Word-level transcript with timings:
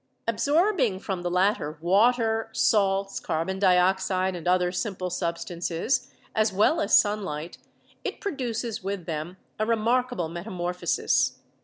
Absorb 0.27 0.79
ing 0.79 0.97
from 0.99 1.21
the 1.21 1.29
latter 1.29 1.77
water, 1.79 2.49
salts, 2.53 3.19
carbon 3.19 3.59
dioxide, 3.59 4.35
and 4.35 4.47
other 4.47 4.71
simple 4.71 5.11
substances, 5.11 6.09
as 6.33 6.51
well 6.51 6.81
as 6.81 6.97
sunlight, 6.97 7.59
it 8.03 8.19
produces 8.19 8.83
with 8.83 9.05
them 9.05 9.37
a 9.59 9.65
remarkable 9.67 10.27
metamorphosis. 10.27 11.37